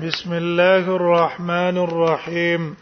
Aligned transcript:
بسم 0.00 0.32
الله 0.32 0.96
الرحمن 0.96 1.76
الرحيم 1.84 2.76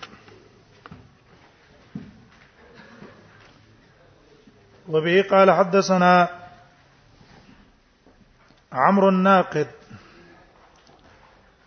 وبه 4.89 5.23
قال 5.31 5.50
حدثنا 5.50 6.28
عمرو 8.73 9.09
الناقد 9.09 9.68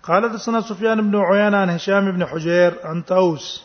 قال 0.04 0.30
حدثنا 0.30 0.62
سفيان 0.62 1.02
بن 1.12 1.20
عيان 1.20 1.54
عن 1.56 1.70
هشام 1.70 2.12
بن 2.12 2.26
حجير 2.26 2.76
عن 2.88 3.02
طوس 3.02 3.64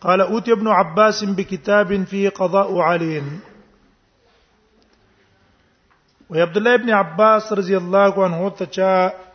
قال 0.00 0.20
أوتي 0.20 0.52
ابن 0.52 0.68
عباس 0.68 1.24
بكتاب 1.24 2.04
فيه 2.04 2.28
قضاء 2.28 2.78
علي 2.78 3.22
وعبد 6.30 6.56
الله 6.56 6.76
بن 6.76 6.90
عباس 6.90 7.52
رضي 7.52 7.76
الله 7.76 8.24
عنه 8.24 8.48
تشاء 8.48 9.31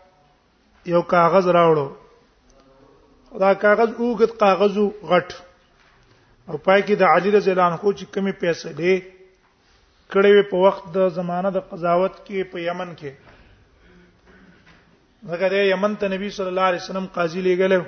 یو 0.94 1.02
کاغذ 1.14 1.46
راوړو 1.58 1.88
دا 3.42 3.52
کاغذ 3.64 3.90
اوګت 4.02 4.32
کاغذ 4.42 4.76
غټ 5.12 5.30
او 6.50 6.56
پای 6.66 6.82
کې 6.86 6.96
د 7.02 7.04
علی 7.14 7.30
رضی 7.38 7.50
الله 7.54 7.68
عنه 7.70 7.80
چې 7.98 8.06
کمی 8.18 8.34
پیسې 8.44 8.70
دی 8.80 8.94
کړي 10.12 10.30
وي 10.36 10.44
په 10.52 10.58
وخت 10.66 10.84
د 10.98 11.10
زمانه 11.18 11.50
د 11.56 11.60
قضاوت 11.72 12.14
کې 12.26 12.50
په 12.52 12.58
یمن 12.70 12.90
کې 13.00 13.12
زګر 15.32 15.54
یمن 15.74 15.94
ته 16.04 16.14
نبی 16.16 16.30
صلی 16.38 16.52
الله 16.56 16.68
علیه 16.72 16.84
وسلم 16.86 17.06
قاضي 17.20 17.42
لېګلو 17.48 17.82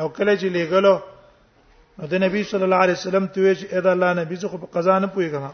او 0.00 0.06
کله 0.20 0.32
چې 0.40 0.48
لېګلو 0.58 0.94
نو 1.98 2.06
د 2.14 2.24
نبی 2.26 2.42
صلی 2.52 2.64
الله 2.68 2.80
علیه 2.84 2.98
وسلم 3.00 3.24
ته 3.32 3.38
ویل 3.48 3.56
چې 3.60 3.68
ادا 3.82 3.90
الله 3.98 4.10
نبی 4.22 4.36
زه 4.46 4.54
خو 4.54 4.62
په 4.66 4.78
قضا 4.78 4.98
نه 5.04 5.08
پويګم 5.14 5.44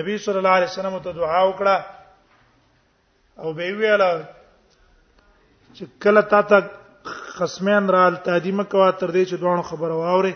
نبی 0.00 0.18
صلی 0.28 0.38
الله 0.38 0.54
علیه 0.60 0.70
وسلم 0.72 0.94
ته 1.08 1.18
دعا 1.22 1.40
وکړه 1.48 1.76
او 3.36 3.52
به 3.54 3.72
ویاله 3.72 4.28
چې 5.76 5.84
کله 6.02 6.22
تا 6.32 6.42
ته 6.50 6.58
خصمین 7.36 7.88
رال 7.94 8.14
تادیمه 8.24 8.64
کوا 8.64 8.90
تر 9.00 9.10
دې 9.10 9.24
چې 9.30 9.36
دوه 9.40 9.62
خبره 9.70 9.94
واوري 9.96 10.34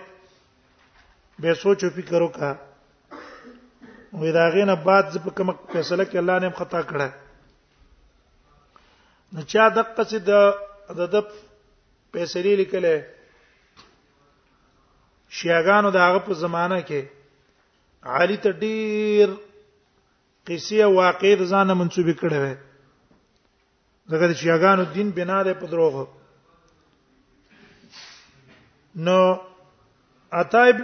به 1.40 1.54
سوچ 1.62 1.80
او 1.84 1.90
فکر 1.96 2.22
وکا 2.22 2.50
وې 4.12 4.30
دا 4.38 4.44
غینه 4.54 4.74
بعد 4.88 5.04
ځکه 5.14 5.30
کوم 5.36 5.48
فیصله 5.72 6.04
کې 6.04 6.16
الله 6.16 6.38
نه 6.38 6.50
خطا 6.60 6.80
کړه 6.92 7.08
نو 9.32 9.40
چا 9.52 9.68
دقه 9.68 10.04
چې 10.10 10.18
د 10.28 11.14
د 11.16 11.28
پیسې 12.12 12.40
لیکلې 12.60 12.96
شیاګانو 15.36 15.90
د 15.92 15.96
هغه 16.06 16.18
په 16.18 16.34
زمانہ 16.44 16.80
کې 16.88 17.00
عالی 18.14 18.36
ته 18.44 18.50
ډیر 18.52 19.28
قصې 20.46 20.80
واقع 20.98 21.34
ځان 21.52 21.68
منسوب 21.80 22.08
کړي 22.20 22.38
وي 22.42 22.54
دغه 24.10 24.32
یاګانو 24.46 24.84
دین 24.94 25.10
بنا 25.14 25.42
ده 25.42 25.52
په 25.60 25.66
دروغ 25.70 25.94
نو 29.06 29.18
اتایب 30.42 30.76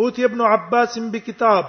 اوتی 0.00 0.24
ابن 0.24 0.40
عباس 0.48 0.90
په 0.98 1.06
بکتاب 1.12 1.66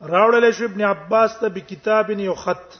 راوړل 0.00 0.52
شو 0.58 0.64
ابن 0.64 0.82
عباس 0.90 1.32
ته 1.40 1.48
په 1.56 1.60
کتاب 1.72 2.04
بکتاب 2.08 2.26
یو 2.26 2.34
خط 2.44 2.70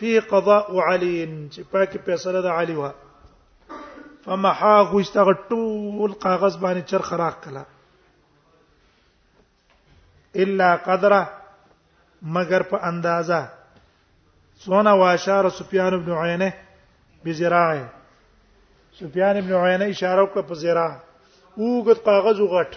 فيه 0.00 0.20
قضاء 0.32 0.64
علي 0.88 1.48
چې 1.52 1.60
پاکي 1.72 1.98
فیصله 2.08 2.40
د 2.46 2.58
علي 2.60 2.76
وا 2.80 2.90
غو 4.90 5.00
استغټول 5.00 6.12
کاغذ 6.12 6.56
باندې 6.56 6.82
چر 6.90 7.02
خراق 7.08 7.40
کلا 7.44 7.64
الا 10.44 10.68
قدره 10.88 11.22
مگر 12.36 12.62
په 12.72 12.76
اندازه 12.90 13.40
سونا 14.64 14.92
واشار 14.92 15.48
سفیان 15.58 15.96
بن 16.04 16.12
عینه 16.24 16.52
بزراعه 17.24 17.84
سفیان 19.00 19.36
بن 19.46 19.52
عینه 19.64 19.84
اشاره 19.92 20.22
وکړه 20.24 20.42
په 20.48 20.54
زراع 20.62 20.92
اوګت 21.60 22.00
کاغذ 22.06 22.38
وغټ 22.40 22.72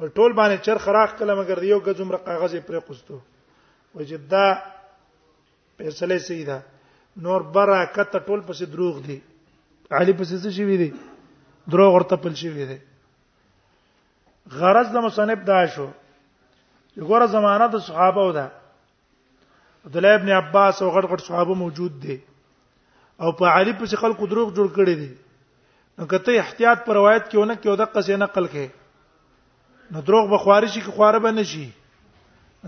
ور 0.00 0.08
ټول 0.18 0.32
باندې 0.38 0.56
چرخ 0.66 0.88
راخ 0.96 1.10
کله 1.18 1.32
مگر 1.40 1.58
یو 1.72 1.78
ګزمره 1.86 2.18
کاغذ 2.26 2.54
پرې 2.66 2.80
قستو 2.88 3.16
وجدا 3.94 4.46
فیصله 5.78 6.18
سیدا 6.26 6.58
نور 7.28 7.40
برکت 7.54 8.12
ټول 8.26 8.40
پسې 8.48 8.64
دروغ 8.74 8.94
دي 9.08 9.16
علی 9.92 10.12
پسې 10.18 10.36
څه 10.42 10.50
شي 10.58 10.64
وی 10.64 10.76
دي 10.82 10.88
دروغ 11.72 11.94
ورته 11.94 12.16
پل 12.26 12.34
شي 12.42 12.48
وی 12.58 12.66
دي 12.72 12.78
غرض 14.58 14.88
د 14.92 14.96
مصنف 15.08 15.38
دا 15.52 15.64
شو 15.66 15.88
چې 16.92 17.00
ګوره 17.08 17.26
زمانہ 17.38 17.66
د 17.76 17.82
صحابه 17.88 18.26
و 18.28 18.32
ده 18.40 18.46
عبد 19.86 19.96
الله 19.96 20.14
ابن 20.14 20.30
عباس 20.32 20.82
او 20.82 20.88
غټ 20.92 21.06
غټ 21.12 21.22
صحابه 21.28 21.54
موجود 21.62 21.96
دي 22.02 22.14
او 23.20 23.32
په 23.40 23.50
علي 23.56 23.72
پسې 23.80 23.96
خلکو 24.02 24.28
دروغ 24.32 24.52
جوړ 24.52 24.72
کړي 24.76 24.94
دي 25.00 25.08
نو 25.98 26.06
کته 26.12 26.38
احتیاط 26.44 26.84
پر 26.86 26.96
روایت 26.98 27.26
کې 27.28 27.40
ونه 27.42 27.56
کې 27.56 27.72
او 27.72 27.74
د 27.80 27.90
قصې 27.96 28.20
نقل 28.22 28.46
کې 28.52 29.92
نو 29.96 30.04
دروغ 30.10 30.30
به 30.30 30.38
خواري 30.46 30.70
شي 30.76 30.80
کې 30.84 30.96
خواره 30.98 31.18
به 31.26 31.32
نشي 31.40 31.66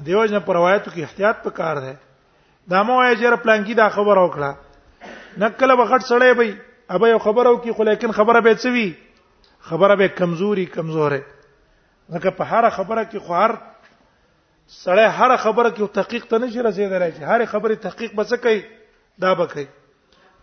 دیو 0.09 0.27
جن 0.35 0.45
پر 0.49 0.59
روایتو 0.61 0.91
کې 0.91 1.09
احتیاط 1.09 1.43
پکار 1.47 1.81
ده 1.87 1.95
دا 2.75 2.83
مو 2.89 2.99
یې 3.03 3.23
جره 3.23 3.43
پلانکی 3.47 3.75
دا 3.81 3.89
خبر 3.97 4.23
او 4.25 4.29
کړه 4.35 5.41
نقل 5.47 5.75
وخت 5.81 6.07
سړې 6.11 6.43
بي 6.43 6.51
ابا 6.97 7.09
یو 7.15 7.19
خبر 7.29 7.51
او 7.53 7.57
کې 7.63 7.73
خو 7.79 7.89
لیکن 7.91 8.15
خبره 8.21 8.41
به 8.49 8.55
څه 8.59 8.75
وي 8.77 9.65
خبره 9.71 9.95
به 10.03 10.09
کمزوري 10.21 10.67
کمزوره 10.77 11.21
ځکه 11.23 12.37
په 12.41 12.53
هر 12.53 12.71
خبره 12.79 13.03
کې 13.05 13.19
خوار 13.29 13.57
سړی 14.75 15.07
هر 15.17 15.37
خبره 15.41 15.71
کې 15.71 15.95
تحقیق 15.97 16.25
ته 16.31 16.39
نشي 16.43 16.63
رسیدلای 16.67 17.11
چې 17.13 17.23
هر 17.33 17.45
خبره 17.51 17.77
تحقیق 17.83 18.15
بس 18.15 18.33
کوي 18.43 18.61
دا 19.25 19.35
به 19.41 19.47
کوي 19.53 19.65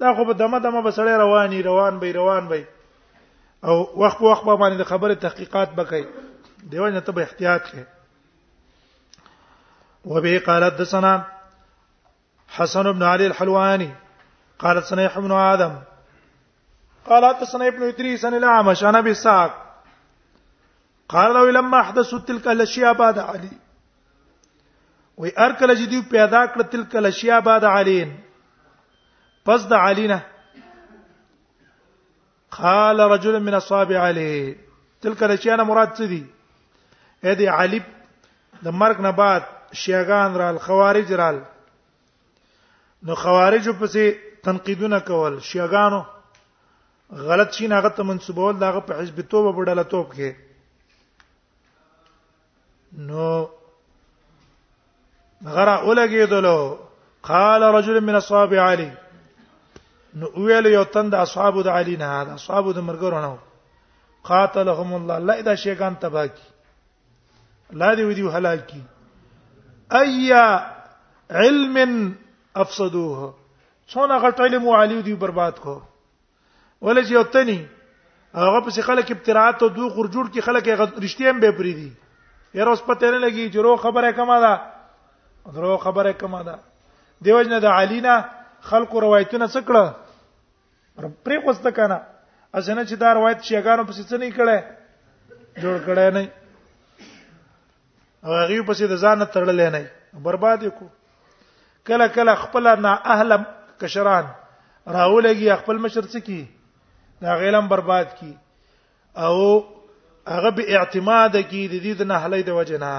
دا 0.04 0.14
خو 0.20 0.26
په 0.28 0.34
دمه 0.42 0.60
دمه 0.60 0.82
به 0.84 0.92
سړی 0.92 1.20
رواني 1.22 1.62
روان 1.64 1.98
به 2.04 2.12
روان 2.18 2.48
به 2.48 2.68
او 3.64 3.76
وخت 4.04 4.18
په 4.20 4.24
وخت 4.24 4.44
به 4.46 4.56
باندې 4.56 4.80
د 4.80 4.84
خبره 4.84 5.16
تحقیقات 5.24 5.70
به 5.80 5.84
کوي 5.84 6.06
دیو 6.72 6.88
نه 6.90 7.02
ته 7.08 7.12
به 7.18 7.22
احتیاط 7.28 7.64
کوي 7.72 7.84
وبه 10.12 10.40
قالت 10.46 10.78
دسنا 10.82 11.12
حسن 12.60 12.92
بن 12.94 13.04
علي 13.08 13.26
الحلواني 13.32 13.92
قالت 14.66 14.84
سنه 14.94 15.10
ابن 15.16 15.32
ادم 15.42 15.76
قالت 17.10 17.44
سنه 17.44 17.68
ابن 17.68 17.84
ادريس 17.90 18.26
عن 18.26 18.34
الاعمش 18.40 18.84
عن 18.84 18.96
ابي 18.96 19.14
ساق 19.24 19.54
قال 21.16 21.34
لو 21.34 21.50
لما 21.60 21.80
احدثت 21.82 22.28
تلك 22.32 22.48
الاشياء 22.48 22.94
بعد 23.04 23.20
علي 23.20 23.54
وی 25.22 25.30
ار 25.44 25.52
کله 25.60 25.76
چې 25.80 25.86
دوی 25.92 26.02
پیدا 26.12 26.40
کړ 26.46 26.62
تل 26.76 26.84
کله 26.94 27.10
شیا 27.22 27.38
بعد 27.48 27.64
علین 27.72 28.10
پس 29.50 29.68
د 29.74 29.82
علینه 29.88 30.20
قال 32.58 33.00
رجل 33.14 33.36
من 33.44 33.54
اصحاب 33.60 33.90
علی 34.06 34.32
تل 35.02 35.14
کله 35.22 35.38
چې 35.38 35.50
انا 35.56 35.64
مراد 35.72 35.90
څه 35.98 36.06
دي 36.14 36.24
اې 37.24 37.36
دی 37.42 37.48
علی 37.58 37.80
د 38.64 38.68
مرګ 38.68 38.98
نه 39.10 39.14
بعد 39.22 39.44
شیغان 39.86 40.30
رال 40.44 40.60
خوارج 40.68 41.10
رال 41.24 41.42
نو 43.08 43.14
خوارج 43.22 43.66
په 43.80 43.86
سي 43.94 44.06
تنقیدونه 44.50 44.98
کول 45.08 45.34
شیغانو 45.54 46.02
غلط 47.30 47.50
شي 47.60 47.66
نه 47.72 47.78
غته 47.86 48.02
منسوبول 48.10 48.56
دغه 48.60 48.80
په 48.90 48.94
حزب 49.00 49.18
توبه 49.22 49.54
بډاله 49.54 49.84
توپ 49.96 50.08
کې 50.20 50.32
نو 53.10 53.28
غره 55.46 55.86
اولګیدلو 55.86 56.78
قال 57.30 57.62
رجل 57.76 58.00
من 58.10 58.16
اصحاب 58.16 58.54
علي 58.66 58.90
نو 60.22 60.28
ویل 60.36 60.66
یو 60.74 60.84
تند 60.96 61.14
اصحاب 61.26 61.62
د 61.66 61.78
علی 61.80 61.96
نه 62.04 62.24
دا 62.30 62.34
اصحاب 62.34 62.72
د 62.76 62.88
مرګورونو 62.90 63.38
قاتلهم 64.30 64.94
الله 65.00 65.18
الله 65.22 65.34
اذا 65.44 65.56
شیکان 65.66 65.96
تباکی 66.06 66.44
لا 67.84 67.94
دی 68.00 68.04
ودیو 68.10 68.30
هلاکی 68.38 68.82
ایا 70.02 70.46
علم 71.32 72.16
افسدوه 72.56 73.34
څونه 73.90 74.20
غټل 74.26 74.58
مو 74.68 74.76
علی 74.82 75.02
دی 75.08 75.14
برباد 75.26 75.60
کو 75.66 75.76
ولې 76.82 77.04
چې 77.04 77.12
یوتنی 77.12 77.66
هغه 78.44 78.60
په 78.66 78.82
خلک 78.92 79.12
ابتراعات 79.16 79.64
او 79.64 79.68
دوه 79.80 79.90
غرجوړ 79.96 80.34
کې 80.34 80.42
خلک 80.42 80.70
رښتیا 81.02 81.30
هم 81.34 81.40
به 81.46 81.52
پری 81.60 81.74
دي 81.82 81.90
یاره 82.60 82.70
اوس 82.70 82.82
پته 82.88 83.12
نه 83.12 83.30
لګي 83.30 83.52
چې 83.52 83.56
رو 83.68 83.76
خبره 83.88 84.12
کما 84.20 84.40
ده 84.46 84.56
درو 85.52 85.78
خبره 85.78 86.14
کومه 86.14 86.44
ده 86.48 86.56
دیوژن 87.24 87.60
د 87.60 87.66
علینا 87.78 88.16
خلق 88.70 88.92
روایتونه 89.06 89.48
څکړه 89.48 89.94
پرې 91.26 91.42
خوسته 91.46 91.72
کنه 91.80 92.00
اسنه 92.60 92.84
چې 92.90 92.94
دا 93.04 93.14
روایت 93.18 93.40
شيګانو 93.48 93.84
پسې 93.90 94.04
څه 94.10 94.18
نه 94.18 94.30
کړي 94.38 94.58
جوړ 95.62 95.78
کړي 95.88 96.08
نه 96.16 96.24
او 98.26 98.32
هغه 98.42 98.64
پسې 98.70 98.86
د 98.92 98.96
ځان 99.04 99.20
تړلې 99.34 99.70
نه 99.78 99.92
برباد 100.28 100.62
کو 100.80 100.88
کله 101.90 102.08
کله 102.20 102.36
خپل 102.44 102.68
نه 102.86 102.94
اهل 103.16 103.32
کشران 103.84 104.26
راولږي 104.86 105.56
خپل 105.64 105.78
مشر 105.88 106.04
څه 106.12 106.20
کی 106.20 106.48
دا 107.26 107.36
غیلم 107.42 107.68
برباد 107.74 108.08
کی 108.22 108.32
او 109.24 109.36
هغه 110.28 110.50
به 110.58 110.64
اعتماد 110.78 111.36
کی 111.50 111.68
د 111.68 111.76
دې 111.86 111.94
د 112.00 112.02
نه 112.14 112.24
هلې 112.24 112.42
د 112.48 112.60
وجنه 112.60 112.92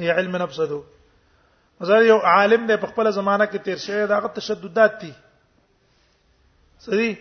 یا 0.00 0.14
علم 0.18 0.36
نفس 0.42 0.58
دو 0.68 0.82
مثلا 1.80 1.98
یو 2.06 2.16
عالم 2.32 2.66
دی 2.66 2.76
په 2.80 2.86
خپل 2.92 3.10
زمانہ 3.12 3.44
کې 3.52 3.58
تیر 3.64 3.76
شوی 3.84 4.06
داغه 4.06 4.28
تشددات 4.36 5.00
دي 5.00 5.10
سړي 6.80 7.16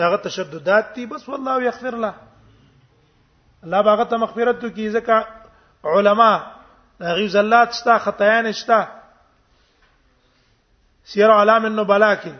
داغه 0.00 0.16
تشددات 0.26 0.90
دي 0.96 1.06
بس 1.12 1.28
والله 1.28 1.62
یغفر 1.66 1.96
له 2.04 2.12
الله 3.64 3.80
باغه 3.88 4.04
ته 4.10 4.16
مغفرت 4.24 4.60
تو 4.64 4.70
کی 4.78 4.88
ځکه 4.96 5.94
علما 5.94 6.30
هغه 7.04 7.26
زلات 7.36 7.72
شتا 7.78 7.96
خطایان 8.08 8.50
شتا 8.60 8.80
سیر 11.12 11.32
علام 11.40 11.64
النبلا 11.70 12.12
کې 12.16 12.32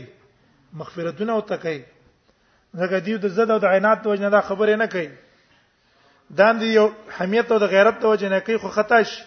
مغفرتونه 0.75 1.33
او 1.33 1.39
تکي 1.51 1.81
زګه 2.74 3.00
دیو 3.06 3.18
د 3.25 3.31
زده 3.38 3.54
او 3.54 3.60
د 3.66 3.75
عینات 3.75 4.01
د 4.04 4.07
وجنه 4.13 4.30
دا 4.36 4.42
خبره 4.48 4.75
نه 4.81 4.86
کوي 4.95 5.07
دان 6.39 6.60
دی 6.60 6.68
یو 6.74 6.88
حمیت 7.18 7.51
او 7.51 7.57
د 7.63 7.72
غیرت 7.74 8.00
د 8.01 8.06
وجنه 8.16 8.39
کوي 8.48 8.57
خو 8.63 8.69
خطا 8.77 9.01
شي 9.12 9.22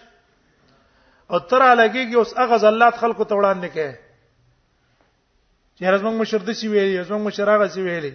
او 1.31 1.39
تر 1.39 1.61
علاقېږي 1.61 2.15
اوس 2.21 2.33
هغه 2.39 2.57
زلات 2.65 2.97
خلکو 3.03 3.23
ته 3.31 3.35
وړاندې 3.35 3.67
کوي 3.67 3.91
چې 5.75 5.93
رزمن 5.95 6.17
مشر 6.19 6.45
د 6.51 6.57
سی 6.61 6.67
ویلي 6.67 6.99
رزمن 6.99 7.25
مشر 7.29 7.49
هغه 7.55 7.67
سی 7.77 7.81
ویلي 7.87 8.13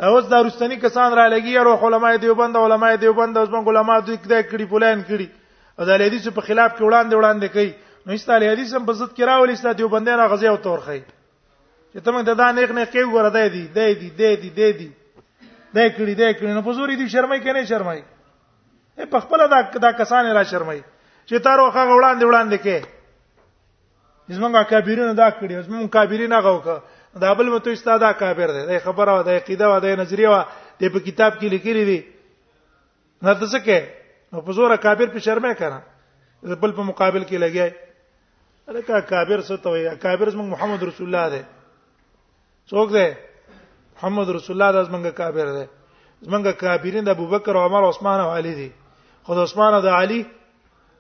اوس 0.00 0.25
دا 0.31 0.40
رستنی 0.43 0.76
کسان 0.76 1.12
را 1.16 1.28
لګي 1.28 1.56
او 1.56 1.87
علماء 1.88 2.16
دیوبند 2.20 2.56
علماء 2.56 2.96
دیوبند 2.96 3.37
اوس 3.38 3.48
موږ 3.48 3.69
علماء 3.69 3.98
دوی 4.04 4.16
کړه 4.16 4.43
کړي 4.50 4.64
پلان 4.69 5.02
کړي 5.08 5.28
دا 5.78 5.96
حدیث 5.96 6.28
په 6.28 6.40
خلاف 6.40 6.70
کې 6.76 6.82
وړاندې 6.84 7.14
وړاندې 7.16 7.48
کوي 7.52 7.72
نو 8.06 8.12
ایستاله 8.12 8.52
حدیث 8.52 8.75
هم 8.75 8.84
بزت 8.87 9.16
کرا 9.16 9.40
ولې 9.40 9.50
ایستاله 9.50 9.72
دیوبندانه 9.76 10.26
غزي 10.28 10.46
او 10.48 10.56
تورخی 10.56 11.00
چې 11.93 11.98
ته 12.04 12.10
موږ 12.12 12.22
د 12.28 12.32
دا 12.40 12.52
نیک 12.52 12.70
نه 12.70 12.84
کې 12.84 13.00
وګوره 13.08 13.31
دی 13.37 13.48
دی 13.48 13.69
دی 13.75 13.94
دی 13.94 14.10
دی 14.19 14.37
دی 14.37 14.50
دی 14.50 14.72
دی 14.72 14.88
دی 15.75 15.87
کړي 15.96 16.14
دی 16.20 16.28
کړي 16.34 16.52
نو 16.56 16.62
پزوري 16.62 16.96
دی 16.96 17.08
شرمای 17.08 17.40
کنه 17.40 17.64
شرمای 17.64 18.00
په 19.10 19.19
خپل 19.20 19.38
دا 19.49 19.60
دا 19.81 19.92
کسان 19.92 20.26
را 20.34 20.42
شرمای 20.44 20.81
چې 21.28 21.40
تارو 21.44 21.70
خغه 21.70 21.92
وړاندې 21.96 22.25
وړاندې 22.28 22.58
کې 22.64 22.78
زمونږه 24.37 24.70
کابیرینو 24.70 25.14
دا 25.14 25.28
کړی 25.40 25.52
زمونږه 25.69 25.88
کابیرینو 25.88 26.37
هغه 26.37 26.52
وکړه 26.58 26.78
دا 27.20 27.32
بل 27.34 27.48
متو 27.50 27.70
استادا 27.70 28.12
کافر 28.12 28.50
دی 28.52 28.64
دا 28.66 28.78
خبره 28.78 29.20
و 29.20 29.22
دا 29.22 29.30
عقیده 29.40 29.66
و 29.68 29.80
دا 29.80 29.94
نظریه 29.94 30.28
و 30.28 30.42
د 30.80 30.82
په 30.94 31.00
کتاب 31.08 31.32
کې 31.40 31.44
لیکلي 31.56 31.84
دي 31.90 31.98
نه 33.22 33.34
ته 33.34 33.46
څه 33.52 33.60
کې 33.66 33.80
په 34.46 34.52
زور 34.52 34.76
کافر 34.76 35.06
په 35.14 35.18
شرمه 35.18 35.52
کړه 35.60 35.80
بل 36.62 36.72
په 36.78 36.82
مقابل 36.90 37.22
کې 37.24 37.36
لګیای 37.44 37.72
الکه 38.68 39.00
کافر 39.12 39.40
څه 39.48 39.62
ته 39.62 39.68
وایي 39.70 39.96
کافر 40.04 40.30
زموږ 40.34 40.48
محمد 40.54 40.82
رسول 40.88 41.14
الله 41.14 41.26
دی 41.36 41.42
څوک 42.72 42.88
دی 42.96 43.08
محمد 43.96 44.28
رسول 44.38 44.54
الله 44.62 44.70
د 44.80 44.86
زمونږ 44.88 45.06
کافر 45.22 45.46
دی 45.56 45.66
زمونږ 46.26 46.48
کافرین 46.64 47.06
د 47.08 47.16
ابوبکر 47.16 47.52
او 47.56 47.62
عمر 47.70 47.82
او 47.88 47.92
عثمان 47.94 48.20
او 48.26 48.28
علي 48.34 48.54
دي 48.60 48.68
خو 49.24 49.34
د 49.40 49.48
عثمان 49.48 49.74
او 49.78 49.80
د 49.88 49.98
علي 50.02 50.20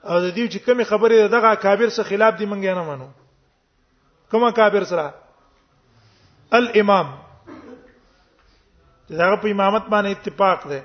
او 0.04 0.20
د 0.20 0.34
دې 0.34 0.48
چې 0.52 0.58
کومي 0.64 0.84
خبره 0.92 1.28
دغه 1.36 1.54
کافر 1.68 1.88
سره 1.98 2.04
خلاف 2.14 2.38
دي 2.42 2.46
مونږ 2.52 2.80
نه 2.80 2.84
منو 2.90 3.08
کومه 4.32 4.52
کافر 4.62 4.84
سره 4.94 5.06
الامام 6.54 7.06
دغه 9.10 9.36
په 9.42 9.50
امامت 9.50 9.82
باندې 9.90 10.10
اتفاق 10.10 10.66
ده 10.68 10.84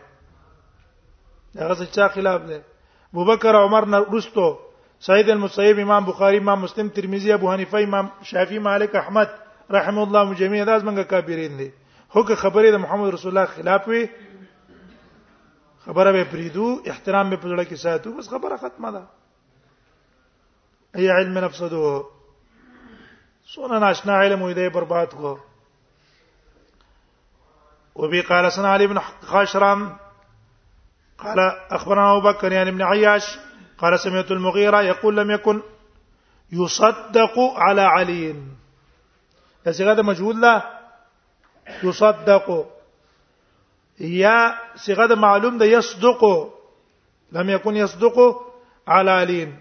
دغه 1.55 1.73
څه 1.79 1.85
چا 1.95 2.07
خلاف 2.07 2.41
ده 2.41 2.61
ابوبکر 3.13 3.55
عمر 3.55 3.85
نه 3.85 3.99
رستو 4.13 4.47
سید 4.99 5.29
المسیب 5.29 5.79
امام 5.79 6.05
بخاری 6.05 6.37
امام 6.37 6.61
مسلم 6.61 6.87
ترمذی 6.89 7.31
ابو 7.33 7.51
حنیفه 7.51 7.77
امام 7.83 8.09
شافعی 8.23 8.59
مالک 8.59 8.95
احمد 8.95 9.29
رحم 9.73 9.99
الله 9.99 10.33
جميعا 10.35 10.65
داس 10.65 10.81
منګه 10.83 11.01
کافرین 11.07 11.57
دي 11.57 11.71
خو 12.09 12.23
که 12.23 12.35
خبره 12.35 12.71
د 12.71 12.75
محمد 12.77 13.13
رسول 13.13 13.37
الله 13.37 13.53
خلاف 13.55 13.87
وي 13.87 14.09
خبره 15.85 16.11
به 16.11 16.23
پریدو 16.23 16.81
احترام 16.85 17.29
به 17.29 17.35
پزړه 17.35 17.63
کې 17.69 17.73
ساتو 17.73 18.11
بس 18.17 18.29
خبره 18.29 18.57
ختمه 18.57 18.91
ده 18.91 19.03
ای 20.95 21.07
علم 21.09 21.37
نفسدو 21.37 22.03
سونه 23.45 23.79
ناشنا 23.79 24.19
علم 24.21 24.41
وي 24.41 24.53
دی 24.53 24.69
برباد 24.69 25.13
کو 25.13 25.37
وبي 28.01 28.21
قال 28.21 28.45
حدثنا 28.45 28.68
علي 28.69 28.88
بن 28.88 28.98
خاشرم 29.00 29.98
قال 31.21 31.39
اخبرنا 31.71 32.12
ابو 32.18 32.21
بكر 32.30 32.51
يعني 32.51 32.69
ابن 32.69 32.81
عياش 32.81 33.38
قال 33.77 34.00
سمعت 34.00 34.31
المغيرة 34.31 34.81
يقول 34.81 35.18
لم 35.18 35.31
يكن 35.31 35.62
يصدق 36.51 37.36
على 37.56 37.81
علي 37.81 38.36
هذا 39.68 40.01
مجهول 40.01 40.42
له 40.42 40.63
يصدق 41.83 42.68
يا 44.00 44.57
صيغه 44.75 45.15
معلوم 45.15 45.57
ده 45.57 45.65
يصدق 45.65 46.24
لم 47.31 47.50
يكن 47.50 47.75
يصدق 47.75 48.18
على 48.88 49.12
علي 49.12 49.53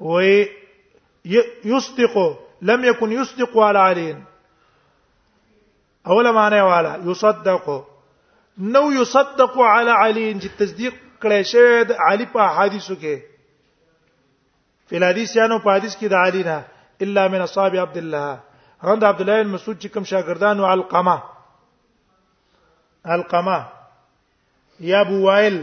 وي 0.00 0.48
يصدق 1.64 2.38
لم 2.62 2.84
يكن 2.84 3.12
يصدق 3.12 3.58
على 3.58 3.78
علي 3.78 4.16
اوله 6.10 6.30
معنی 6.38 6.60
والا 6.70 6.92
یصدق 7.04 7.68
نو 8.74 8.82
یصدق 9.02 9.56
علی 9.58 9.90
علی 10.00 10.26
چې 10.40 10.48
تصدیق 10.58 10.94
کړی 11.22 11.42
شوی 11.52 11.84
د 11.88 12.02
علی 12.10 12.26
په 12.34 12.52
حدیثو 12.58 12.94
کې 12.98 13.24
فی 14.90 14.96
الحدیث 14.96 15.36
یانو 15.36 15.58
په 15.64 15.74
حدیث 15.78 15.96
کې 15.96 16.08
د 16.12 16.26
علی 16.26 16.42
نه 16.48 17.06
الا 17.06 17.26
من 17.32 17.42
اصحاب 17.46 17.76
عبد 17.84 17.96
الله 18.02 18.88
غند 18.90 19.04
عبد 19.08 19.20
الله 19.24 19.42
بن 19.42 19.50
مسعود 19.54 19.78
چې 19.82 19.88
کوم 19.96 20.04
شاګردان 20.12 20.60
او 20.60 20.66
علقمه 20.72 21.22
علقمه 23.04 23.60
یا 24.90 25.00
ابو 25.06 25.20
وائل 25.26 25.58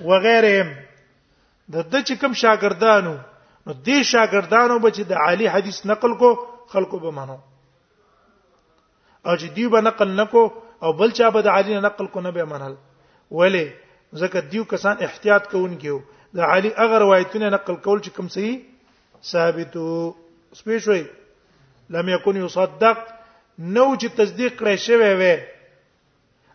وغيرهم 0.00 0.72
د 0.72 1.76
د 1.82 2.08
چې 2.08 2.24
کوم 2.24 2.34
شاګردانو 2.44 3.14
نو 3.66 3.76
دې 3.76 4.10
شاګردانو 4.14 4.80
به 4.86 4.90
چې 4.96 5.02
د 5.12 5.22
علی 5.28 5.48
حدیث 5.56 5.84
نقل 5.92 6.16
کو 6.24 6.32
خلکو 6.76 6.98
به 7.04 7.10
منو 7.20 7.38
او 9.26 9.34
چې 9.40 9.46
دیو 9.56 9.68
به 9.70 9.80
نقل 9.80 10.08
نکو 10.20 10.44
او 10.82 10.92
بل 10.98 11.10
چا 11.18 11.30
به 11.36 11.40
د 11.46 11.58
علی 11.58 11.74
نه 11.74 11.80
نقل 11.86 12.06
کو 12.14 12.20
نه 12.20 12.30
به 12.36 12.44
منل 12.52 12.74
ولی 13.40 13.64
ځکه 14.20 14.38
دیو 14.52 14.64
کسان 14.72 14.96
احتیاط 15.08 15.44
کوونکیو 15.50 15.98
د 16.38 16.50
علی 16.54 16.70
اغه 16.86 16.98
روایتونه 17.04 17.50
نقل 17.56 17.76
کول 17.76 17.98
چې 18.04 18.10
کوم 18.16 18.28
صحیح 18.36 18.56
ثابتو 19.22 20.14
سپیشوي 20.58 21.00
لم 21.96 22.08
يكن 22.14 22.36
يصدق 22.44 22.98
نو 23.58 23.96
چې 24.00 24.08
تصدیق 24.22 24.52
کړی 24.60 24.76
شوی 24.86 25.12
وي 25.20 25.36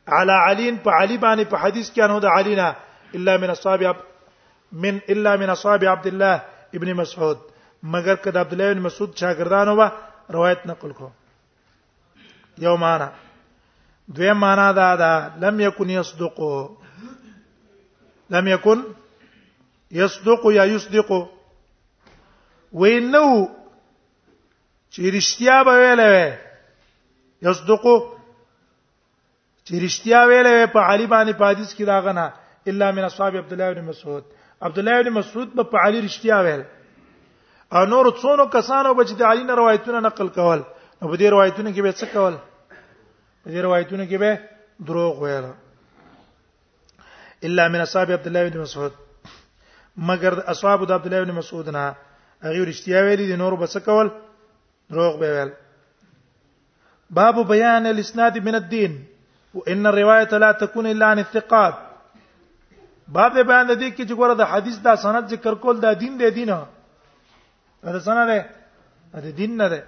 على 0.07 0.35
علي 0.49 0.67
په 0.85 0.91
علي 1.01 1.17
باندې 1.17 1.45
په 1.55 1.65
حدیث 1.65 1.87
کې 1.93 2.01
انو 2.05 2.19
د 2.19 2.27
علي 2.37 2.55
نه 2.55 2.75
الا 3.19 3.37
من 3.45 3.49
اصحاب 3.49 3.83
من 4.85 4.99
الا 5.15 5.35
من 5.41 5.49
اصحاب 5.55 5.83
عبد 5.95 6.07
الله 6.13 6.41
ابن 6.79 6.93
مسعود 7.01 7.37
مگر 7.95 8.15
کله 8.27 8.39
عبد 8.45 8.53
الله 8.53 8.73
بن 8.73 8.81
مسعود 8.87 9.11
شاګردانو 9.23 9.91
روایت 10.35 10.65
نقل 10.67 10.91
کوو 11.01 11.09
یو 12.57 12.75
معنا 12.77 13.11
دویم 14.15 14.37
معنا 14.37 14.71
دا 14.71 14.95
ده 14.95 15.37
لم 15.45 15.59
یکن 15.59 15.89
یصدق 15.89 16.41
لم 18.29 18.47
یکن 18.47 18.83
یصدق 19.91 20.51
یا 20.51 20.65
یصدق 20.65 21.11
وینو 22.73 23.47
چې 24.91 24.99
رښتیا 25.01 25.63
به 25.65 25.73
ویلې 25.73 26.37
یصدق 27.41 27.83
چې 29.65 29.73
رښتیا 29.85 30.25
ویلې 30.27 30.67
په 30.73 30.79
علی 30.87 31.07
باندې 31.07 31.31
پادیس 31.39 31.75
کې 31.75 31.81
راغنه 31.83 32.33
الا 32.67 32.91
من 32.91 33.03
اصحاب 33.03 33.35
عبد 33.35 33.53
الله 33.53 33.73
بن 33.73 33.81
مسعود 33.85 34.23
عبد 34.61 34.79
الله 34.79 35.01
بن 35.03 35.09
مسعود 35.09 35.55
په 35.71 35.77
علی 35.85 36.07
رښتیا 36.07 36.33
ویل 36.43 36.63
او 37.71 37.85
نور 37.85 38.05
څونو 38.21 38.45
کسانو 38.55 38.93
بچ 38.93 39.13
د 39.17 39.23
علی 39.23 39.43
نه 39.43 39.53
روایتونه 39.55 39.99
نقل 39.99 40.27
کول 40.29 40.63
او 41.03 41.09
په 41.11 41.15
دې 41.19 41.29
روایتونو 41.31 41.71
کې 41.75 41.81
به 41.81 41.91
څه 41.91 42.05
کول 42.17 42.35
په 43.43 43.49
دې 43.51 43.61
روایتونو 43.63 44.03
کې 44.09 44.17
به 44.17 44.39
دروغ 44.89 45.19
ویل 45.21 45.45
الا 47.47 47.67
من 47.73 47.79
اصحاب 47.85 48.11
عبد 48.17 48.27
الله 48.27 48.49
بن 48.49 48.59
مسعود 48.59 48.93
مگر 50.09 50.33
اصحاب 50.53 50.81
عبد 50.91 51.05
الله 51.07 51.23
بن 51.23 51.31
مسعود 51.39 51.69
نه 51.69 51.83
هغه 52.43 52.63
رښتیا 52.71 52.99
ویلي 53.07 53.27
دي 53.31 53.35
نور 53.41 53.55
به 53.55 53.67
څه 53.67 53.79
کول 53.87 54.11
دروغ 54.91 55.19
به 55.23 55.29
ویل 55.37 55.51
باب 57.19 57.47
بيان 57.47 57.85
الاسناد 57.87 58.37
من 58.45 58.55
الدين 58.59 59.03
وان 59.53 59.87
الروايه 59.87 60.37
لا 60.43 60.51
تكون 60.51 60.87
الا 60.93 61.05
عن 61.15 61.19
الثقات 61.25 61.75
باب 63.07 63.33
بیان 63.37 63.67
د 63.67 63.75
دې 63.75 63.95
کې 63.95 64.05
چې 64.07 64.15
ګوره 64.19 64.39
د 64.39 64.55
حدیث 64.55 64.79
دا 64.87 64.95
سند 65.07 65.27
ذکر 65.35 65.53
کول 65.67 65.81
دا 65.81 65.93
دین 66.05 66.17
دی 66.19 66.31
دینه 66.31 66.65
دا 67.83 67.99
سند 68.07 68.29
دی 68.33 68.39
د 69.25 69.35
دین 69.41 69.57
نه 69.57 69.69
دی 69.75 69.79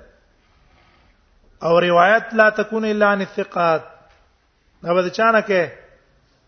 او 1.63 1.79
روایت 1.79 2.25
لا 2.33 2.49
تكون 2.49 2.85
الا 2.85 3.05
عن 3.05 3.21
الثقات 3.21 3.83
دا 4.83 4.93
به 4.93 5.09
چانه 5.09 5.41
کې 5.41 5.69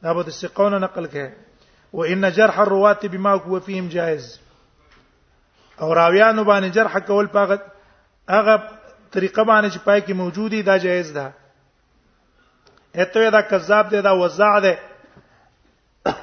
دا 0.03 0.13
به 0.13 0.23
ثقونه 0.31 0.77
نقل 0.79 1.07
کې 1.07 1.31
و 1.93 1.99
ان 2.03 2.31
جرح 2.31 2.59
الروات 2.59 3.05
بما 3.05 3.33
هو 3.33 3.59
فيهم 3.59 3.87
جائز 3.89 4.39
او 5.81 5.93
راویانو 5.95 6.43
باندې 6.43 6.73
جرح 6.75 6.99
کول 6.99 7.25
پاغه 7.27 7.59
هغه 8.29 8.63
طریقه 9.11 9.43
باندې 9.43 9.73
چې 9.73 9.77
پای 9.79 10.01
کې 10.01 10.11
موجودی 10.11 10.61
دا 10.63 10.77
جائز 10.77 11.11
ده 11.13 11.31
اته 12.95 13.29
دا 13.29 13.41
کذاب 13.41 13.89
دی 13.89 14.01
دا 14.01 14.13
وزع 14.17 14.59
دی 14.59 14.75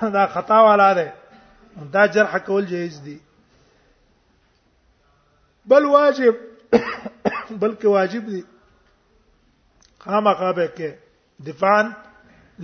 دا 0.15 0.27
خطا 0.27 0.61
والا 0.63 0.93
دی 0.95 1.09
دا 1.93 2.07
جرح 2.07 2.39
کول 2.39 2.67
جائز 2.67 3.01
دي 3.03 3.19
بل 5.67 5.85
واجب 5.85 6.35
بلکې 7.63 7.85
واجب 7.87 8.27
دي 8.31 8.43
خامخا 10.05 10.51
به 10.59 10.67
کې 10.77 10.91
دفاعا 11.51 11.83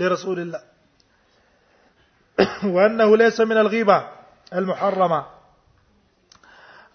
لرسول 0.02 0.38
الله 0.40 0.60
وانه 2.76 3.16
ليس 3.22 3.40
من 3.52 3.56
الغيبه 3.56 4.08
المحرمه 4.62 5.26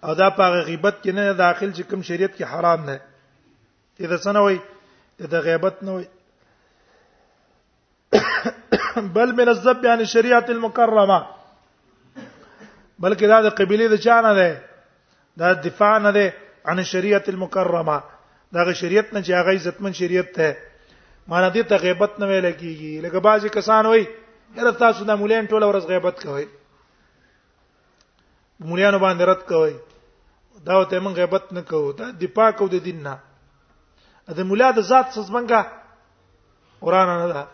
او 0.04 0.12
دا 0.14 0.30
په 0.38 0.62
غیبت 0.70 0.94
کې 1.02 1.08
نه 1.18 1.32
داخل 1.32 1.72
چې 1.72 1.80
کوم 1.90 2.02
شریعت 2.10 2.36
کې 2.36 2.44
حرام 2.52 2.84
نه 2.84 3.00
اذا 4.00 4.16
سنوي 4.28 4.60
اذا 5.26 5.40
غیبت 5.48 5.82
نه 5.88 6.04
بل 9.20 9.32
من 9.40 9.48
الذب 9.54 9.86
عن 9.86 10.00
الشريعه 10.00 10.44
المكرمه 10.48 11.26
بلکې 13.02 13.22
دا 13.32 13.40
د 13.48 13.56
قبيله 13.62 13.88
د 13.94 14.04
چانه 14.08 14.32
ده 14.32 14.60
دا 15.42 15.52
دفاع 15.70 15.96
نه 15.98 16.10
ده 16.10 16.32
عن 16.66 16.78
الشريعه 16.78 17.24
المكرمه 17.34 18.02
دغه 18.54 18.72
شریعت 18.74 19.14
نه 19.14 19.22
چې 19.22 19.30
هغه 19.32 19.50
عزتمن 19.54 19.92
شریعت 19.92 20.32
ته 20.34 20.56
معنا 21.28 21.48
دې 21.50 21.62
ته 21.66 21.76
غیبت 21.76 22.18
نه 22.20 22.26
ویل 22.26 22.52
کیږي 22.52 23.00
لکه 23.04 23.18
بعضی 23.20 23.48
کسان 23.48 23.86
وایي 23.86 24.06
هر 24.56 24.70
تاسو 24.70 25.04
د 25.04 25.10
مولین 25.18 25.46
ټوله 25.46 25.66
ورځ 25.70 25.84
غیبت 25.92 26.22
کوي 26.22 26.46
مولانو 28.60 28.98
باندې 28.98 29.22
رد 29.24 29.42
کوي 29.48 29.74
دا 30.66 30.84
ته 30.84 31.00
مونږ 31.00 31.16
غیبت 31.16 31.52
نه 31.52 31.60
کوو 31.62 31.92
دا 31.92 32.10
د 32.20 32.24
پاک 32.34 32.62
او 32.62 32.68
د 32.68 32.80
دین 32.84 33.02
نه 33.02 33.18
د 34.36 34.40
مولا 34.50 34.70
د 34.70 34.80
ذات 34.80 35.06
سزمنګه 35.14 35.64
قران 36.80 37.08
نه 37.18 37.26
ده 37.34 37.46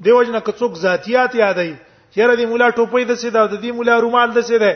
دیو 0.00 0.22
جن 0.22 0.40
که 0.40 0.52
څوک 0.52 0.74
ذاتیات 0.74 1.34
یادای 1.34 1.76
چیرې 2.14 2.36
د 2.40 2.50
مولا 2.50 2.70
ټوپۍ 2.70 3.04
د 3.08 3.14
سیدا 3.14 3.46
د 3.46 3.60
دې 3.60 3.70
مولا 3.76 4.00
رومال 4.00 4.32
د 4.34 4.40
سیدا 4.40 4.72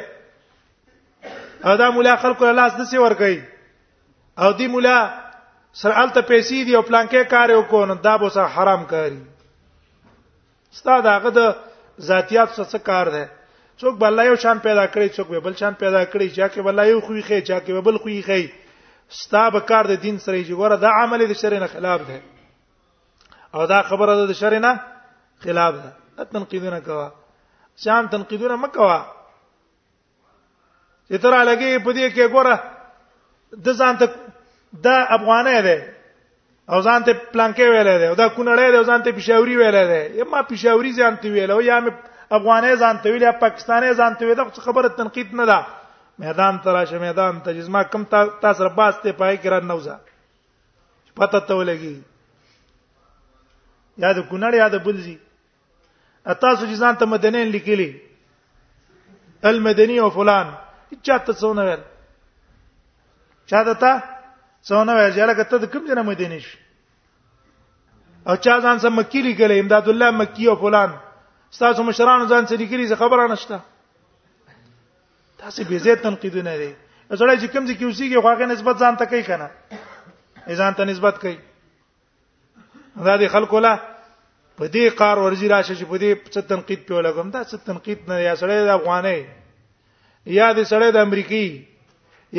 او 1.65 1.77
دا 1.77 1.91
مولا 1.91 2.17
خلق 2.17 2.43
الله 2.43 2.67
اس 2.67 2.79
د 2.81 2.85
سی 2.91 2.99
ور 2.99 3.15
کوي 3.15 3.41
او 4.39 4.53
دې 4.53 4.67
مولا 4.69 5.22
سره 5.81 5.99
الته 6.05 6.21
پیسې 6.29 6.65
دی 6.69 6.73
او 6.79 6.81
پلان 6.89 7.07
کې 7.07 7.25
کار 7.35 7.51
وکړو 7.51 7.87
نو 7.91 7.95
دا 8.07 8.15
به 8.23 8.29
سره 8.33 8.49
حرام 8.57 8.83
کاری 8.91 9.15
ستاد 10.81 11.07
هغه 11.11 11.31
د 11.37 11.43
ذاتیات 12.09 12.51
څه 12.57 12.65
څه 12.73 12.79
کار 12.89 13.07
دی 13.15 13.23
څوک 13.85 13.95
بل 14.03 14.19
یو 14.27 14.35
شان 14.43 14.59
پیدا 14.67 14.85
کړي 14.97 15.09
څوک 15.19 15.29
بل 15.47 15.55
شان 15.61 15.75
پیدا 15.83 16.03
کړي 16.05 16.27
چا 16.37 16.49
کې 16.49 16.61
بل 16.67 16.79
یو 16.91 16.99
خوې 17.01 17.21
خې 17.29 17.39
چا 17.49 17.57
کې 17.61 17.71
بل 17.89 17.97
خوې 18.03 18.19
خې 18.27 18.43
ستا 19.23 19.45
به 19.55 19.61
کار 19.71 19.85
د 19.93 19.95
دین 20.03 20.17
سره 20.27 20.37
یې 20.37 20.55
ګوره 20.61 20.77
دا 20.83 20.91
عمل 21.03 21.21
د 21.31 21.33
شر 21.45 21.55
نه 21.65 21.69
خلاف 21.77 22.01
دی 22.11 22.21
او 23.55 23.61
دا 23.73 23.79
خبره 23.93 24.13
د 24.33 24.35
شر 24.43 24.55
نه 24.59 24.73
خلاف 25.47 25.73
ده 25.83 25.91
تنقیدونه 26.35 26.79
کوا 26.91 27.07
شان 27.87 28.09
تنقیدونه 28.17 28.57
مکوا 28.67 28.99
چې 31.09 31.17
تر 31.25 31.33
لګي 31.45 31.79
په 31.89 31.93
دې 31.93 32.09
کې 32.19 32.25
ګوره 32.37 32.57
د 33.65 33.67
ځان 33.81 33.95
ته 34.05 34.09
دا 34.75 35.05
افغانې 35.09 35.63
ده 35.63 35.93
او 36.73 36.81
ځان 36.81 37.05
ته 37.05 37.13
پلانکې 37.33 37.65
ویلې 37.71 37.97
ده 37.99 38.09
او 38.09 38.15
دا 38.15 38.29
کونړې 38.29 38.71
ده 38.73 38.79
او 38.79 38.85
ځان 38.85 39.03
ته 39.03 39.13
پېښوري 39.13 39.57
ویلې 39.61 39.85
ده 39.93 40.01
یما 40.25 40.43
پېښوري 40.49 40.93
ځان 40.97 41.17
ته 41.17 41.29
ویلې 41.33 41.53
او 41.53 41.61
یا 41.61 41.81
مې 41.81 41.93
افغانې 42.31 42.73
ځان 42.77 42.97
ته 43.05 43.11
ویلې 43.13 43.31
پاکستاني 43.41 43.93
ځان 43.95 44.15
ته 44.17 44.25
ویلې 44.27 44.61
خبره 44.65 44.89
تنقید 44.97 45.35
نه 45.35 45.45
ده 45.47 45.67
میدان 46.19 46.59
تراشه 46.65 46.99
میدان 46.99 47.41
ته 47.45 47.53
جسمه 47.53 47.83
کم 47.93 48.05
تاسو 48.41 48.65
رباس 48.69 48.95
ته 49.03 49.13
پای 49.13 49.37
کې 49.39 49.49
را 49.53 49.61
نوځه 49.61 49.97
پته 51.17 51.41
ته 51.41 51.55
ولګي 51.55 52.01
یا 53.99 54.13
د 54.13 54.25
کونړ 54.31 54.55
یا 54.57 54.69
د 54.73 54.81
بلزي 54.85 55.19
تاسو 56.25 56.65
چې 56.67 56.75
ځان 56.81 56.95
ته 56.97 57.05
مدنین 57.05 57.49
لیکلي 57.61 58.01
المدني 59.43 59.99
او 59.99 60.09
فلان 60.11 60.55
چاته 61.03 61.33
څونه 61.35 61.61
ویل 61.65 61.83
چاته 63.47 64.03
څونه 64.69 64.93
وایي 64.97 65.11
چې 65.17 65.23
لکه 65.31 65.45
ته 65.53 65.57
د 65.65 65.71
کوم 65.73 65.83
جنه 65.91 66.03
مدینه 66.09 66.39
شي 66.39 66.57
او 68.29 68.37
چا 68.47 68.55
ځان 68.65 68.79
سم 68.85 68.95
مکی 68.99 69.21
لیکلې 69.23 69.57
امداد 69.63 69.87
الله 69.93 70.11
مکی 70.19 70.45
او 70.53 70.57
فلان 70.63 70.91
تاسو 71.63 71.83
مشران 71.89 72.27
ځان 72.29 72.45
سره 72.51 72.57
لیکلي 72.65 72.97
خبره 73.01 73.25
نشته 73.33 73.59
تاسو 75.43 75.65
به 75.73 75.79
زیات 75.87 76.01
تنقیدونه 76.07 76.53
لري 76.57 76.71
زړه 77.11 77.35
چې 77.41 77.47
کوم 77.53 77.65
ځکه 77.67 77.83
اوسېږي 77.87 78.21
خو 78.23 78.29
هغه 78.29 78.47
نسبت 78.55 78.77
ځان 78.87 78.99
ته 79.03 79.11
کوي 79.11 79.27
کنه 79.31 79.51
ځان 80.47 80.73
ته 80.81 80.85
نسبت 80.95 81.19
کوي 81.27 81.39
دا 83.11 83.17
دي 83.17 83.29
خلکو 83.35 83.59
لا 83.67 83.77
په 84.57 84.67
دې 84.69 84.99
کار 85.05 85.17
ورزي 85.19 85.49
راشه 85.59 85.75
چې 85.75 85.85
په 85.85 85.99
دې 85.99 86.31
څه 86.35 86.41
تنقید 86.55 86.87
په 86.89 87.03
لګم 87.11 87.31
دا 87.35 87.45
څه 87.45 87.57
تنقید 87.69 87.99
نه 88.11 88.21
یا 88.25 88.35
سړی 88.37 88.65
د 88.67 88.69
افغانې 88.69 89.25
یا 90.39 90.53
د 90.59 90.67
سړی 90.73 90.93
د 90.93 90.97
امریکای 90.97 91.67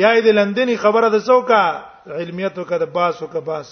یا 0.04 0.14
د 0.26 0.36
لندني 0.40 0.76
خبره 0.84 1.08
د 1.14 1.20
څوکا 1.26 1.64
علمیت 2.12 2.58
وکړه 2.58 2.78
د 2.78 2.84
باس 2.92 3.22
وکړه 3.22 3.40
باس 3.44 3.68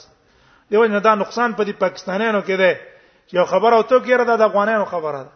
دیو 0.71 0.85
نه 0.85 1.01
دا 1.07 1.15
نقصان 1.15 1.53
په 1.53 1.63
دې 1.69 1.73
پاکستانیانو 1.85 2.41
کې 2.47 2.57
ده 2.61 2.81
چې 3.29 3.37
یو 3.39 3.45
خبر 3.53 3.73
او 3.75 3.83
تو 3.83 4.01
کې 4.01 4.13
را 4.19 4.37
د 4.37 4.43
افغانانو 4.49 4.85
خبره 4.85 5.23
ده 5.25 5.33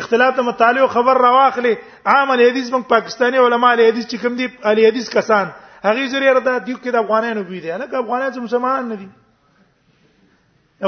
اختلاف 0.00 0.38
مطالعه 0.48 0.86
خبر 0.96 1.14
راواخلي 1.26 1.72
عام 2.06 2.30
الحدیث 2.30 2.70
موږ 2.72 2.84
پاکستانی 2.88 3.38
علما 3.44 3.70
الحدیث 3.70 4.06
چې 4.06 4.16
کوم 4.22 4.34
دي 4.40 4.46
الحدیث 4.72 5.08
کسان 5.14 5.48
هغه 5.86 6.06
زریره 6.16 6.40
ده 6.40 6.58
دیو 6.58 6.76
کې 6.76 6.90
د 6.96 7.00
افغانانو 7.04 7.42
بي 7.52 7.60
دي 7.60 7.72
نه 7.78 7.86
که 7.86 7.96
افغانان 8.02 8.32
چې 8.32 8.38
مسلمانان 8.48 8.88
نه 8.88 8.96
دي 9.00 9.08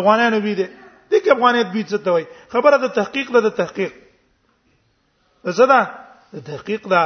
افغانانو 0.03 0.41
بي 0.47 0.55
دي 0.61 0.67
دي 1.11 1.21
کې 1.21 1.31
افغانیت 1.37 1.67
بي 1.77 1.85
څه 1.85 1.99
ته 2.05 2.11
وای 2.17 2.27
خبره 2.55 2.77
د 2.85 2.89
تحقیق 3.00 3.33
ده 3.33 3.41
د 3.49 3.57
تحقیق 3.62 3.93
زدا 5.61 5.81
د 6.35 6.45
تحقیق 6.53 6.87
ده 6.95 7.03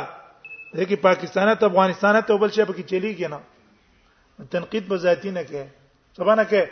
دغه 0.74 0.96
پاکستان 0.96 1.54
ته 1.58 1.66
افغانستان 1.66 2.20
ته 2.26 2.34
بل 2.36 2.50
شي 2.50 2.62
پکې 2.68 2.82
چلیږي 2.90 3.28
نه 3.30 3.40
تنقید 4.50 4.88
به 4.88 4.96
ذاتی 5.06 5.30
نه 5.30 5.42
کې 5.48 5.62
سبانه 6.18 6.44
کې 6.50 6.62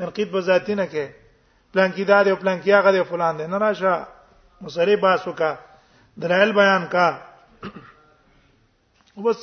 تنقید 0.00 0.30
به 0.34 0.40
ذاتی 0.48 0.74
نه 0.74 0.86
کې 0.92 1.04
پلان 1.72 1.90
کې 1.92 2.02
دار 2.12 2.26
او 2.28 2.36
پلان 2.42 2.60
کې 2.62 2.70
هغه 2.70 3.02
فلان 3.12 3.36
دی 3.38 3.46
نه 3.52 3.58
راشه 3.58 4.06
مصری 4.66 4.96
باسو 5.04 5.32
کا 5.40 5.50
دلایل 6.24 6.52
بیان 6.60 6.86
کا 6.92 7.06
وبس 9.16 9.38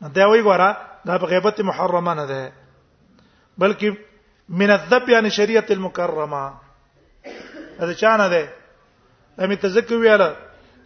دا 0.00 0.24
وی 0.26 0.42
غواړه 0.42 0.76
دا 1.06 1.18
په 1.18 1.26
غیبت 1.32 1.60
محرمه 1.72 2.14
نه 2.20 2.26
ده 2.26 2.52
بلکې 3.58 3.94
من 4.60 4.70
الذب 4.70 5.08
یعنی 5.14 5.30
شریعت 5.40 5.70
المکرمه 5.76 6.44
دا 7.78 7.94
چانه 7.94 8.28
ده 8.28 8.42
دا 9.38 9.46
می 9.46 9.56
تذکر 9.56 9.94
ویاله 10.00 10.36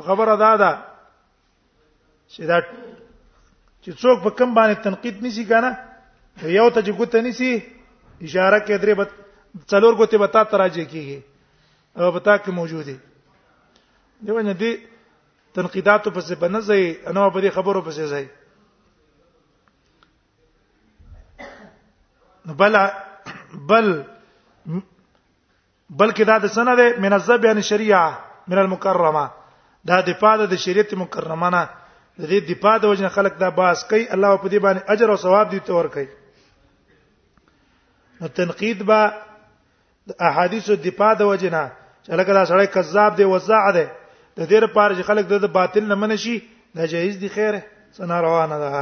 خبره 0.09 0.35
دا 0.45 0.53
ده 0.63 0.71
چې 0.79 2.49
دا 2.53 2.61
چې 3.89 3.97
څوک 4.01 4.17
په 4.25 4.31
کم 4.39 4.51
باندې 4.57 4.77
تنقید 4.85 5.17
نشي 5.25 5.45
کنه 5.51 5.71
یو 6.59 6.65
ته 6.75 6.81
چې 6.87 6.91
ګوته 6.99 7.21
نشي 7.27 7.51
اشاره 8.25 8.59
کې 8.67 8.77
درې 8.83 8.95
بت 9.01 9.11
څلور 9.73 9.93
ګوته 10.01 10.19
بتا 10.23 10.43
تراجه 10.51 10.85
کیږي 10.93 11.19
او 11.99 12.11
بتا 12.17 12.35
کې 12.43 12.51
موجوده 12.53 12.97
دیو 14.29 14.41
نه 14.49 14.53
دي 14.65 14.71
تنقیدات 15.61 16.03
په 16.15 16.21
څه 16.27 16.33
باندې 16.41 16.61
ځي 16.69 16.81
انا 17.09 17.29
په 17.33 17.39
دې 17.41 17.51
خبرو 17.57 17.83
په 17.83 17.93
څه 17.97 18.05
ځي 18.13 18.25
نو 22.47 22.55
بل 22.61 22.75
بل 23.73 23.87
بلکې 25.99 26.25
دا 26.33 26.37
د 26.45 26.57
سند 26.61 26.81
من 27.07 27.13
الذبح 27.21 27.51
عن 27.57 27.65
الشریعه 27.65 28.09
من 28.53 28.59
المکرمه 28.67 29.25
دا 29.93 29.97
د 30.13 30.23
پاده 30.25 30.47
د 30.55 30.65
شریعت 30.69 30.95
مکرمه 31.07 31.51
نه 31.57 31.65
د 32.21 32.27
دې 32.31 32.39
دفاع 32.51 32.75
د 32.83 32.93
وجه 32.93 33.09
خلک 33.17 33.35
دا 33.43 33.49
باس 33.61 33.79
کوي 33.91 34.05
الله 34.15 34.33
په 34.45 34.49
دې 34.53 34.61
باندې 34.65 34.87
اجر 34.93 35.09
او 35.13 35.17
ثواب 35.25 35.47
دي 35.53 35.59
تور 35.69 35.85
کوي 35.97 36.07
نو 38.21 38.27
تنقید 38.39 38.79
با 38.93 39.01
د 40.09 40.25
احادیثو 40.31 40.75
دفاع 40.87 41.11
د 41.21 41.31
وجه 41.33 41.51
نه 41.57 41.65
چې 42.05 42.11
لکه 42.21 42.33
دا 42.39 42.45
سړی 42.53 42.67
کذاب 42.79 43.13
دی 43.21 43.25
وزاع 43.35 43.67
دی 43.77 43.87
د 44.39 44.41
دې 44.51 44.59
لپاره 44.65 44.93
چې 44.97 45.03
خلک 45.11 45.25
د 45.35 45.47
باطل 45.59 45.85
نه 45.93 45.97
منشي 46.07 46.37
دا 46.81 46.85
جایز 46.95 47.15
دي 47.23 47.29
خیره 47.37 47.63
سنا 48.01 48.17
روانه 48.27 48.57
ده 48.65 48.73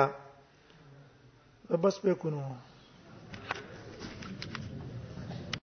بس 1.85 1.97
به 2.07 2.15
کو 2.25 2.29
نو 2.37 2.47